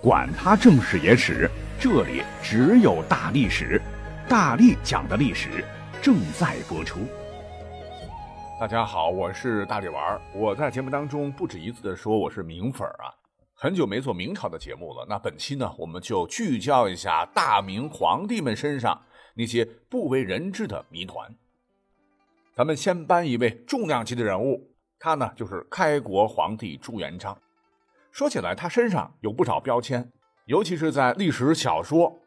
[0.00, 3.82] 管他正史野史，这里只有大历史，
[4.28, 5.64] 大力讲的历史
[6.00, 7.00] 正在播出。
[8.60, 10.20] 大家好，我是大力丸儿。
[10.32, 13.10] 我在节目当中不止一次的说我是明粉儿啊，
[13.54, 15.04] 很久没做明朝的节目了。
[15.08, 19.02] 那本期呢，我们就聚焦一下大明皇帝们身上
[19.34, 21.28] 那些不为人知的谜团。
[22.54, 27.36] 咱们先搬一位重量级的人物，他呢就是开国皇帝朱元璋。
[28.10, 30.10] 说起来，他身上有不少标签，
[30.46, 32.20] 尤其是在历史小说，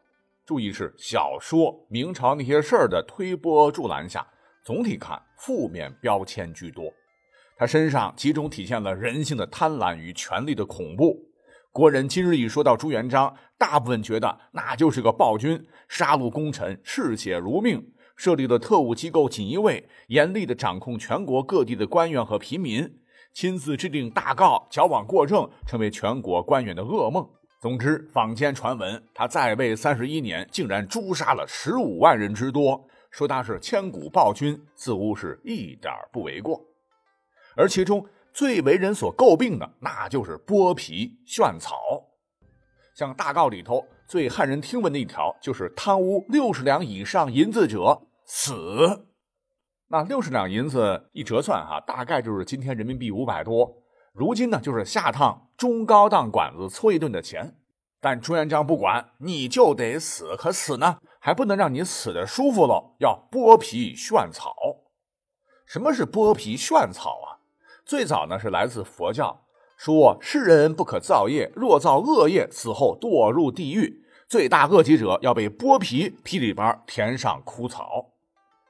[0.46, 4.26] 注意是小说明朝那些事儿的推波助澜下，
[4.64, 6.84] 总体看负面标签居多。
[7.58, 11.16] 他身上集中体现了人性的贪婪与权力的恐怖。
[11.70, 22.98] 国人今日一说到朱元璋，大部分觉得那就是个暴君，杀戮功臣，嗜血如命，设立了特务机构锦衣卫，严厉的掌控全国各地的官员和平民。
[23.32, 27.28] 亲自制定大告，矫枉过正，成为全国官员的噩梦。
[27.60, 36.60] 总之，坊间传闻他在位三十一年，竟然诛杀了十五万人之多，说他是千古暴君，似乎是一点不为过。
[37.56, 41.78] 而其中最为人所诟病的，那就是剥皮炫草。
[42.94, 49.06] 像大告里头最骇人听闻的一条，就是贪污六十两以上银子者死。
[49.92, 53.76] 那六十两银子一折算，哈，大概就是今天人民币五百多。
[54.14, 57.56] 如今呢，就是下趟中高档馆子搓一顿的钱。
[58.00, 64.54] 但朱元璋不管，你就得死，可死呢，还不能让你死的舒服喽，要剥皮炫草。
[65.66, 67.44] 什么是剥皮炫草啊？
[67.84, 69.42] 最早呢是来自佛教，
[69.76, 78.11] 说世人不可造业，若造恶业，死后堕入地狱，罪大恶极者要被剥皮，皮里边填上枯草。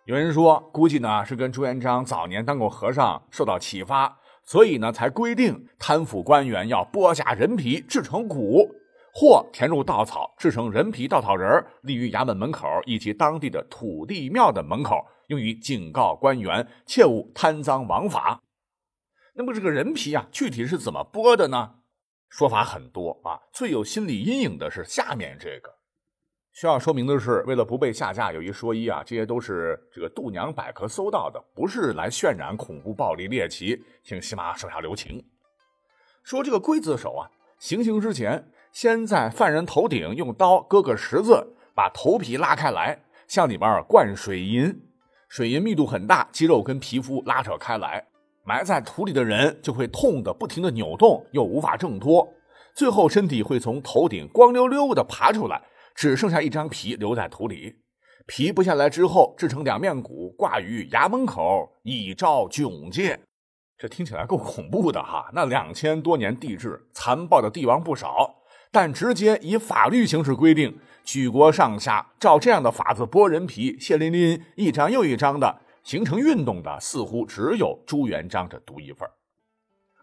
[0.05, 8.69] 有人说，估计呢是跟朱元璋早年当过和尚受到启发，所以呢才规定贪腐官员要剥下人皮制成骨，
[9.15, 18.43] 或填入稻草制成人皮稻草人，立于衙门门口以及当地的土地庙的门口，用于警告官员切勿贪赃枉法。
[19.35, 21.75] 那么这个人皮啊，具体是怎么剥的呢？
[22.29, 25.77] 说法很多啊，最有心理阴影的是下面这个。
[26.53, 35.25] 需要说明的是，为了不被下架，有一说一啊，这些都是这个度娘百科搜到的，不是来渲染恐怖、暴力、猎奇，请喜马手下留情。
[36.23, 44.83] 说这个刽子手啊，行刑之前，先在犯人头顶用刀割个十字，把头皮拉开来，向里边灌水银，
[45.29, 48.07] 水银密度很大，肌肉跟皮肤拉扯开来，
[48.45, 52.29] 埋在土里的人就会痛得不停的扭动，又无法挣脱，
[52.75, 55.63] 最后身体会从头顶光溜溜的爬出来。
[55.95, 57.77] 只剩下一张皮留在土里，
[58.27, 63.21] 皮剥下来之后制成两面鼓，挂于衙门口，以昭炯戒。
[63.79, 65.31] 这听起来够恐怖的哈！
[65.33, 68.37] 那两千多年帝制，残暴的帝王不少，
[68.71, 79.09] 但直接以法律形式规定，举国上下照这样的法子剥人皮，血淋淋一张又一张的，形成运动的，似乎只有朱元璋这独一份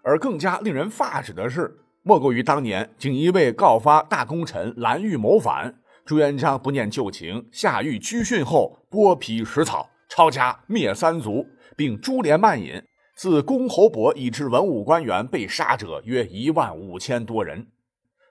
[0.03, 1.79] 而更加令人发指的是。
[2.01, 5.78] 莫过于当年锦衣卫告发大功臣蓝玉谋反，
[6.09, 11.45] 朱元璋不念旧情，下狱拘训后剥皮食草，抄家灭三族，
[11.77, 12.81] 并株连慢饮，
[13.15, 17.67] 自公侯伯以至文武官员被杀者约一万五千多人。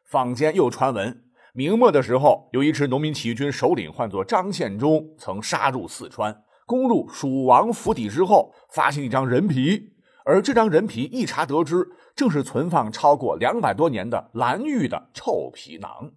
[0.05, 1.23] 坊间又传闻，
[1.55, 6.37] 明末的时候有一支农民起义军首领唤作张献忠，曾杀入四川，
[6.67, 9.93] 攻入蜀王府邸之后，发现一张人皮，
[10.25, 11.87] 而这张人皮一查得知。
[12.17, 16.11] 正是存放超过两百多年的蓝玉的臭皮囊。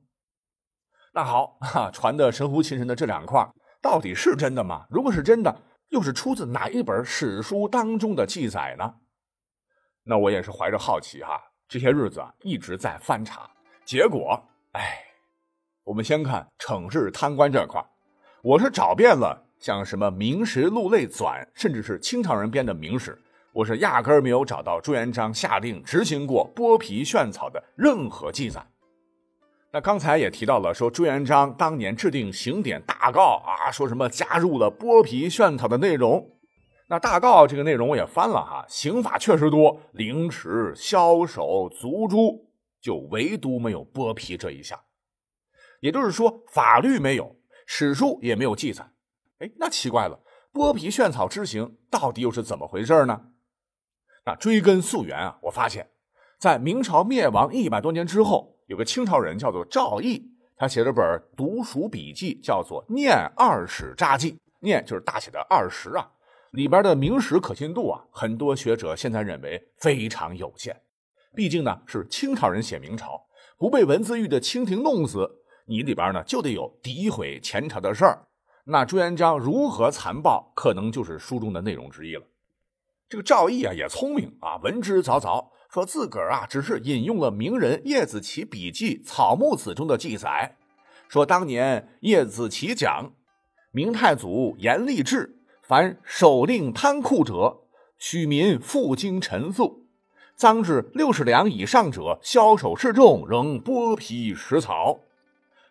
[1.14, 3.46] 那好，哈，传的神乎其神的这两块，
[3.82, 4.86] 到底是真的吗？
[4.90, 5.54] 如果是真的，
[5.90, 8.96] 又是出自哪一本史书当中的记载呢？
[10.04, 13.50] 那我也是怀着好奇哈，这些日子啊一直在翻查，
[13.84, 15.04] 结果，哎，
[15.84, 17.84] 我们先看惩治贪官这块，
[18.42, 23.12] 我是找遍了像什么《明实录类纂》，甚至是清朝人编的《明史》。
[23.54, 28.66] 我是压根儿没有找到朱元璋下令执行过剥皮炫草的任何记载。
[29.74, 36.38] 那刚才也提到了，说朱元璋当年制定刑典大告啊，说什么加入了剥皮炫草的内容。
[36.90, 42.50] 那大告这个内容我也翻了哈，刑法确实多，凌迟、枭首、族诛，
[42.82, 44.78] 就唯独没有剥皮这一项。
[45.80, 48.92] 也就是说，法律没有，史书也没有记载。
[49.40, 50.20] 哎，那奇怪了，
[50.52, 53.22] 剥皮炫草之刑到底又是怎么回事呢？
[54.26, 55.92] 那追根溯源啊，我发现，
[56.38, 61.04] 在明朝灭亡一百多年之后，有个清朝人叫做赵翼，他写了本
[61.36, 64.32] 读书笔记，叫做《念二史札记》。
[64.62, 66.10] 念就是大写的二十啊，
[66.52, 70.74] 里边的明史可信度啊，很多学者现在认为非常有限。
[71.36, 73.26] 毕竟呢，是清朝人写明朝，
[73.58, 75.30] 不被文字狱的清廷弄死，
[75.66, 78.26] 你里边呢就得有诋毁前朝的事儿。
[78.64, 82.24] 那朱元璋如何残暴，可能就是书中的内容之一了。
[83.10, 90.58] 这个赵毅啊也聪明啊，文之凿凿，说自个儿啊只是引用了名人叶子奇笔记《草木子》中的记载，
[91.08, 93.14] 说当年叶子奇讲，
[93.72, 97.62] 明太祖严立制，凡手令贪酷者，
[97.98, 99.86] 许民负荆陈粟，
[100.36, 105.00] 赃至六十两以上者，枭首示众，仍剥皮食草。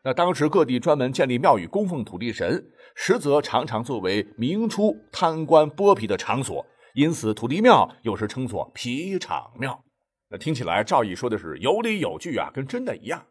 [0.02, 6.64] 那当时各地专门建立庙宇供奉土地神，实则常常作为明初贪官剥皮的场所，
[6.94, 9.84] 因此土地庙有时称作皮场庙。
[10.32, 13.26] 那听起来赵毅说的是有理有据啊，跟真的一样。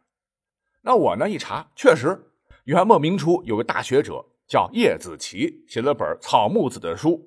[0.82, 2.20] 那我呢一查，确实，
[2.66, 7.22] 元末明初有个大学者叫叶子奇，写了本《草木子》的书。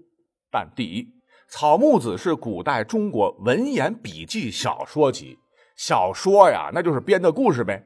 [0.51, 1.03] 但第一，
[1.49, 5.39] 《草木子》是古代中国文言笔记小说集，
[5.75, 7.83] 小说呀，那就是编的故事呗。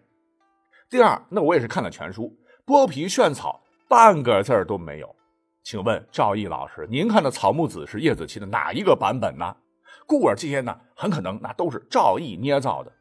[0.90, 2.36] 第二，那我也是看了全书，
[2.66, 5.14] 剥皮炫草半个字儿都没有。
[5.62, 9.56] 请问赵毅老师，您看的《草木子》是叶子奇的哪一个版本呢？
[10.06, 12.92] 故而这些呢，很可能那都是赵毅捏造的。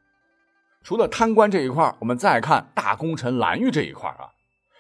[0.84, 4.30] 除了贪官这一块，我们再看大功臣蓝玉这一块啊，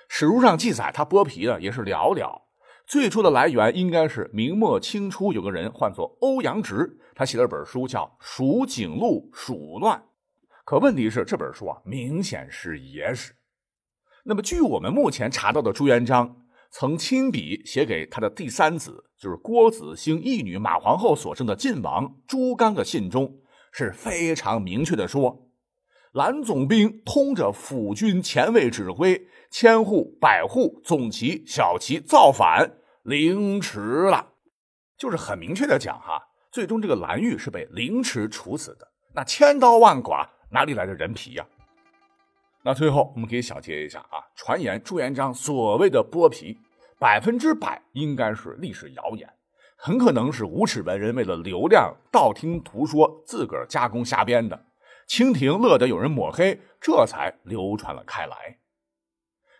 [0.07, 2.41] 史书上记载他剥皮的也是寥寥。
[2.85, 9.97] 最初的来源应该是明末清初有个人唤作欧阳直，他写了本书叫《蜀景录蜀乱》。
[10.63, 13.33] 可问题是，这本书啊，明显是野史。
[14.23, 16.35] 那么，据我们目前查到的，朱元璋
[16.77, 23.33] 曾亲笔写给他的第三子，就是郭子兴义女马皇后所生的晋王朱刚的信中，
[23.71, 25.47] 是非常明确的说：
[26.11, 32.73] 蓝总兵通着府军前卫指挥，千户、百户、总旗、小旗造反，
[33.03, 34.33] 凌迟了。
[34.97, 38.85] 就是很明确的讲哈，最终这个蓝玉是被凌迟处死的。
[39.13, 40.29] 那千刀万剐。
[40.51, 41.45] 哪里来的人皮呀？
[42.65, 46.57] 那最后我们可以小结一下啊，传言朱元璋所谓的剥皮，
[46.99, 49.29] 百分之百应该是历史谣言，
[49.75, 54.65] 很可能是无耻文人为了流量道听途说，自个儿加工瞎编的。
[55.05, 58.57] 清廷乐得有人抹黑，这才流传了开来。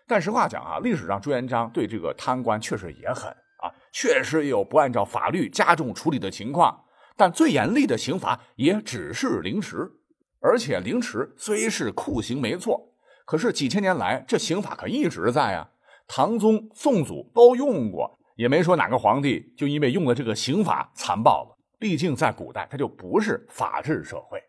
[0.08, 3.30] 但实话讲啊，历史上朱元璋对这个贪官确实也狠
[3.62, 6.82] 啊，确实有不按照法律加重处理的情况，
[7.16, 9.92] 但最严厉的刑罚也只是凌迟。
[10.40, 12.92] 而且凌迟虽是酷刑没错，
[13.26, 15.68] 可是几千年来这刑法可一直在啊。
[16.08, 21.58] 唐宗宋祖都用过，也没说哪个皇帝就因为用了这个刑法残暴了。
[21.78, 24.40] 毕竟在古代，它就不是法治社会。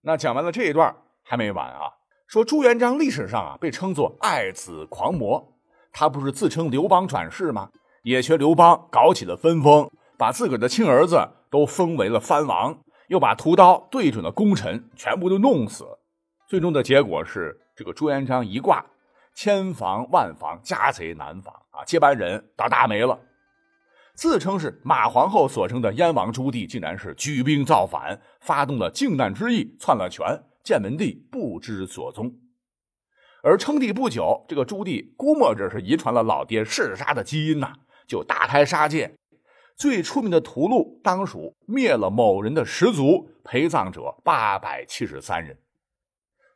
[0.00, 1.92] 那讲完了这一段还没完啊，
[2.26, 5.52] 说朱元璋历史上啊被称作爱子狂魔，
[5.92, 7.70] 他不是自称刘邦转世吗？
[8.02, 12.78] 也学刘邦搞起了分封，把自个儿的亲儿子都封为了藩王。
[13.08, 15.84] 又把屠刀对准了功臣，全部都弄死。
[16.46, 18.86] 最终的结果是，这个朱元璋一挂，
[19.34, 21.84] 千防万防，家贼难防啊！
[21.84, 23.18] 接班人倒大没了。
[24.14, 32.32] 自称是马皇后所生的燕王朱棣，竟然是举兵造反，发动了靖难之役，篡了权，建文帝不知所踪。
[33.42, 37.72] 而称帝不久，这个朱棣估摸着是遗传了老爹嗜杀的基因呐，
[38.06, 39.12] 就大开杀戒。
[39.76, 45.58] 最出名的屠戮，当属灭了某人的十族，陪葬者八百七十三人。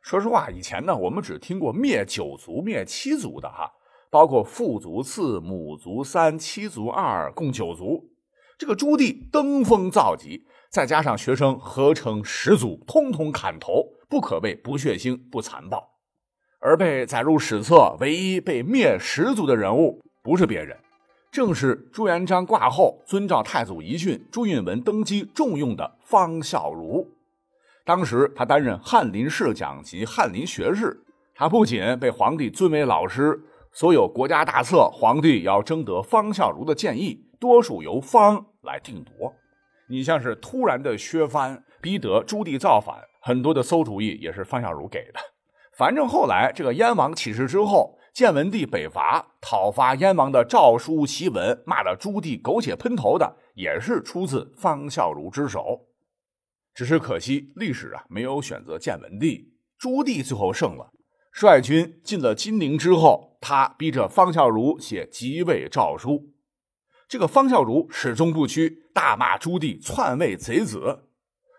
[0.01, 3.71] 说实话，以前呢，我们只听过灭九族、灭七族的哈，
[4.09, 8.09] 包括父族四、母族三、妻族二，共九族。
[8.57, 15.91] 这个朱棣登峰造极，再加上学生合成十族，通通砍头，不可谓不血腥、不残暴。
[16.59, 20.77] 而被载入史册唯一被灭十族的人物，不是别人。
[21.31, 27.07] 正是朱元璋挂后遵照太祖遗训，朱允文登基重用的方孝孺。
[27.91, 30.97] 当时他担任翰林侍讲及翰林学士，
[31.35, 33.37] 他不仅被皇帝尊为老师，
[33.73, 39.33] 所有国家大策，皇帝要征得方孝孺的建议，多数由方来定夺。
[39.89, 45.19] 你像是突然的削藩，逼得朱棣造反，很多的馊主意也是方孝孺给的。
[45.73, 47.97] 反正后来这个燕王起事之后。
[48.13, 55.79] 建文帝北伐讨伐燕王的诏书檄文，骂得朱棣狗血喷头的，也是出自方孝孺之手。
[56.73, 60.91] 只是可惜，历史啊没有选择建文帝，朱棣最后胜了，
[61.31, 66.33] 率军进了金陵之后，他逼着方孝孺写即位诏书。
[67.07, 71.03] 这个方孝孺始终不屈，大骂朱棣篡位贼子。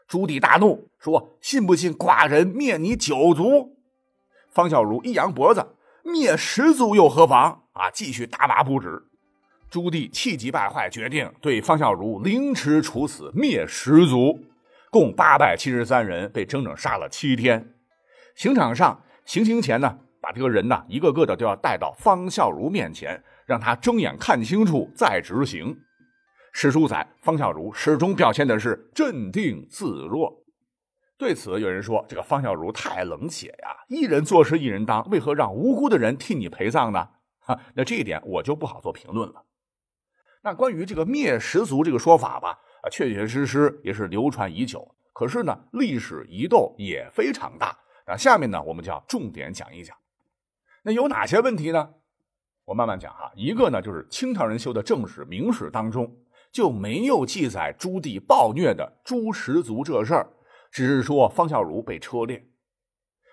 [0.09, 3.77] 朱棣大怒，说：“信不信寡人灭你九族？”
[4.51, 5.77] 方孝孺一扬脖子。
[6.05, 7.89] 灭十族又何妨啊！
[7.89, 9.05] 继续大骂不止。
[9.71, 14.41] 朱棣气急败坏，决定对方孝孺凌迟处死，灭十族，
[14.93, 17.73] 共八百七十三人被整整杀了七天。
[18.37, 25.75] 刑场上行刑前呢，把这个人呢一个个的都要带到方孝孺面前，让他睁眼看清楚再执行。
[26.53, 30.31] 史书载，方孝孺始终表现的是镇定自若。
[31.17, 37.09] 对此，有人说这个方孝孺太冷血呀，一人做事一人当，为何让无辜的人替你陪葬呢？
[37.39, 39.47] 哈， 那这一点我就不好做评论了。
[40.43, 44.95] 那关于这个灭十族这个说法吧，啊，确确实实也是流传已久。
[45.13, 47.77] 可是呢，历史疑窦也非常大。
[48.07, 49.97] 那下面呢，我们就要重点讲一讲。
[50.83, 51.95] 那有哪些问题呢？
[52.65, 53.31] 我慢慢讲哈。
[53.37, 56.17] 一个呢，就是清朝人修的正史、明史当中
[56.51, 60.29] 就没有记载朱棣暴虐的朱十族这事儿，
[60.71, 62.49] 只是说方孝孺被车裂。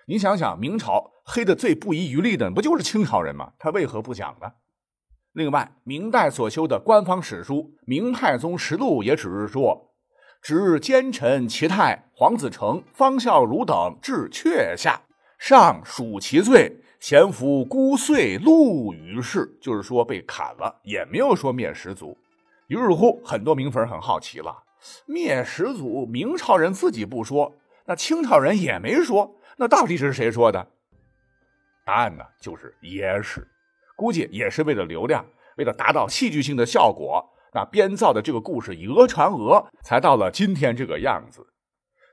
[0.06, 3.52] 你想想，明朝黑的最不遗余力的，不就是清朝人吗？
[3.58, 4.52] 他为何不讲呢？
[5.32, 7.54] 另外，明代所修的官方史书
[7.86, 9.92] 《明太宗实录》也只是说，
[10.42, 15.02] 指奸臣齐泰、黄子成、方孝孺等至阙下，
[15.38, 22.18] 上属其罪，咸服孤遂戮于世，就是说被砍了，也没有说灭十族。
[22.66, 24.64] 于是乎，很多明粉很好奇了：
[25.06, 27.54] 灭十族，明朝人自己不说，
[27.86, 30.66] 那清朝人也没说，那到底是谁说的？
[31.84, 33.46] 答案呢，就是野史。
[34.00, 35.26] 估计也是为了流量，
[35.58, 41.46] 为了达到戏剧性的效果，那编造的这个故事以讹传讹，才到了今天这个样子。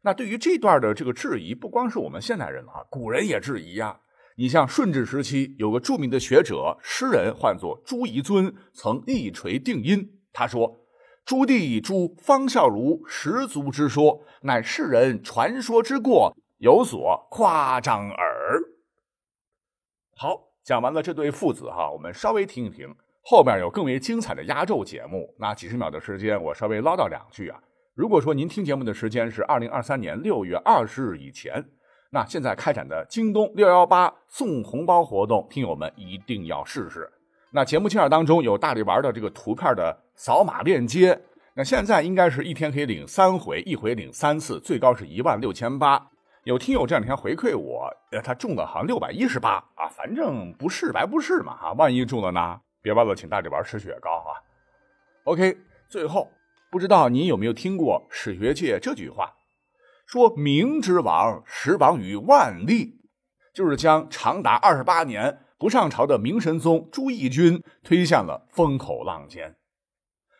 [0.03, 4.01] 那对于这段的这个质疑，不光是我们现代人啊，古人也质疑呀。
[4.35, 10.19] 你像顺治时期有个著名的学者诗人，唤作朱彝尊，曾一锤定音。
[10.33, 10.81] 他说
[11.23, 18.61] ：“朱棣诛方孝孺十族之说，乃世人传说之过，有所夸张耳。”
[20.13, 20.46] 好。
[20.67, 22.93] 讲完了这对父子哈，我们稍微停一停，
[23.23, 25.33] 后边有更为精彩的压轴节目。
[25.39, 27.57] 那几十秒的时间，我稍微唠叨两句啊。
[27.95, 31.63] 如果说您听节目的时间是二零二三年六月二十日以前，
[32.09, 37.09] 那现在开展的京东六幺八送红包活动，听友们一定要试试。
[37.51, 41.17] 那节目介绍当中有大力丸的这个图片的扫码链接，
[41.53, 46.09] 那现在应该是一天可以领三回，一回领三次，最高是一万六千八。
[46.47, 52.61] 有听友这两天回馈我，呃，他中了好像六百一十八啊，反正不试白不试嘛哈，万一中了呢？
[52.81, 54.31] 别忘了请大嘴巴吃雪糕啊。
[55.25, 55.57] OK，
[55.89, 56.31] 最后
[56.71, 59.33] 不知道您有没有听过史学界这句话，
[60.05, 62.97] 说明之亡实亡于万历，
[63.53, 69.53] 就是将长达二十八年不上朝的明神宗朱翊钧推向了风口浪尖。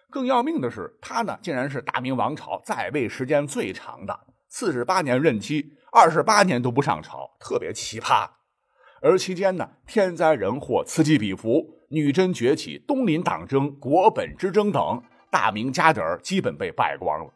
[0.10, 5.74] 更要命的是，他呢竟然是大明王朝在位时间最长的四十八年任期。
[5.98, 8.30] 二十八年都不上朝，特别奇葩。
[9.02, 15.02] 而期间呢，天灾人祸此起彼伏，女真崛起、东林党争、国本之争等，
[15.32, 17.34] 大明家底儿基本被败光了。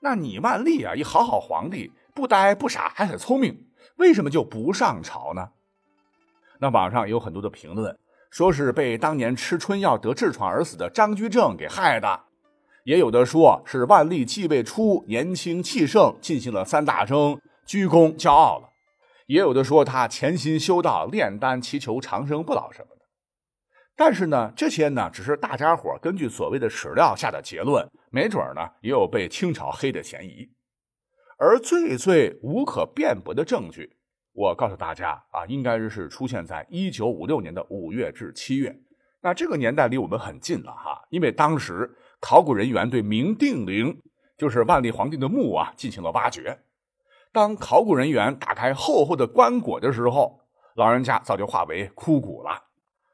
[0.00, 5.50] 那你万历啊，一好好皇帝，不呆不傻，还很聪明，为什么就不上朝呢？
[6.58, 7.96] 那网上有很多的评论，
[8.32, 12.24] 说是被当年吃春药得痔疮而死的张居正给害的。
[12.82, 17.40] 也有的说是万历继位初年轻气盛，进行了三大征。
[17.66, 18.70] 鞠躬骄傲了，
[19.26, 23.02] 也有的说他潜心修道、炼丹，祈求长生不老什么的。
[23.96, 30.48] 但是呢，这些呢只是大家伙根据所谓的史料下的结论，没准呢也有被清朝黑的嫌疑。
[31.38, 33.96] 而最最无可辩驳的证据，
[34.32, 38.74] 我告诉大家啊，应该是出现在一九五六年的五月至七月。
[39.22, 41.90] 那这个年代离我们很近了哈，因为当时
[42.20, 44.00] 考古人员对明定陵，
[44.38, 46.58] 就是万历皇帝的墓啊，进行了挖掘。
[47.32, 50.40] 当考古人员打开厚厚的棺椁的时候，
[50.74, 52.64] 老人家早就化为枯骨了。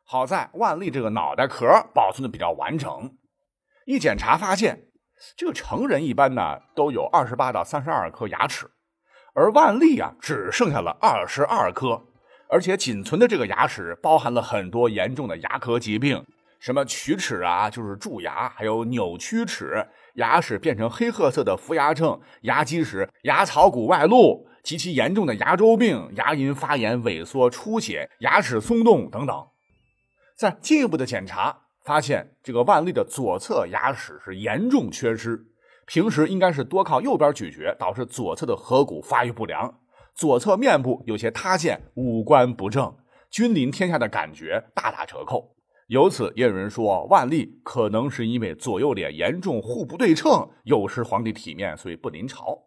[0.04, 3.16] 好在万历这个脑袋壳保存的比较完整，
[3.84, 4.88] 一检查发现，
[5.36, 8.70] 这个成人一般呢都有二十八到三十二颗牙齿，
[9.34, 12.04] 而万历啊只剩下了二十二颗，
[12.48, 16.24] 而且仅存的这个牙齿包含了很多严重的牙科疾病。
[16.58, 29.46] 什么龋齿啊，就是蛀牙，还有扭曲齿，牙齿变成黑褐色的浮牙症，牙基石、牙槽骨外露，极其严重的牙周病，牙龈发炎、萎缩、出血，牙齿松动等等。
[30.36, 35.46] 在进一步的检查发现，这个万历的左侧牙齿是严重缺失，
[35.86, 39.78] 平时应该是多靠右边咀嚼，导致左侧的颌骨发育不良，
[40.14, 42.96] 左侧面部有些塌陷，五官不正，
[43.30, 45.54] 君临天下的感觉大打折扣。
[45.88, 52.58] 由此，也有人说万历可能是因为左右脸严重互不对称，有失皇帝体面，所以不临朝。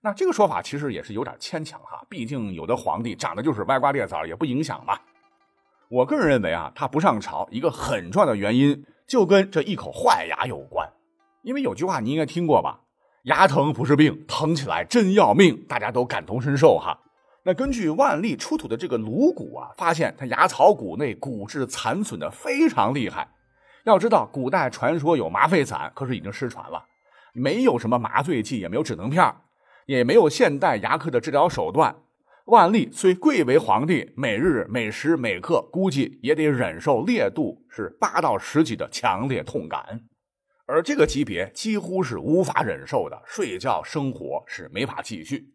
[0.00, 4.98] 那这个说法其实也是有点牵强哈，毕竟有的皇帝长得就是歪瓜裂枣，也不影响嘛。
[5.90, 10.90] 我个人认为啊，他不上朝一个很重要的原因就跟这一口坏牙有关。
[11.42, 12.80] 因为有句话你应该听过吧？
[13.24, 16.98] 牙疼不是病，疼起来真要命，大家都感同身受哈。
[17.48, 23.26] 那根据万历出土的这个颅骨啊，发现他牙槽骨内骨质残损的非常厉害。
[23.84, 26.84] 要知道，古代传说有麻沸散，可是已经失传了，
[27.32, 29.34] 没有什么麻醉剂，也没有止疼片，
[29.86, 31.96] 也没有现代牙科的治疗手段。
[32.44, 40.02] 万历虽贵为皇帝，每日每时每刻估计也得忍受烈度是八到十级的强烈痛感，
[40.66, 45.54] 而这个级别几乎是无法忍受的，睡觉生活是没法继续。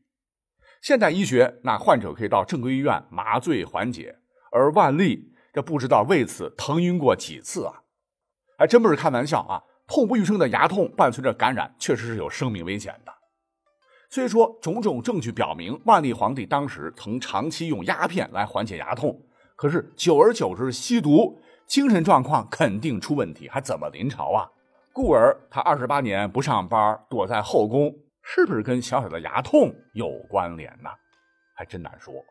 [0.83, 4.13] 现代医学，那患者可以到正规医院麻醉缓解，
[4.51, 7.83] 而万历这不知道为此疼晕过几次啊！
[8.57, 9.63] 还真不是开玩笑啊！
[9.87, 13.13] 痛不欲生的牙痛伴随着感染，确实是有生命危险的。
[14.09, 19.17] 虽说种种证据表明万历皇帝当时曾长期用鸦片来缓解牙痛，
[19.55, 24.51] 可是久而久之吸毒，精神状况肯定出问题，还怎么临朝啊？
[24.91, 27.95] 故而他二十八年不上班，躲在后宫。
[28.23, 30.89] 是不是跟小小的牙痛有关联呢？
[31.53, 32.25] 还真难说。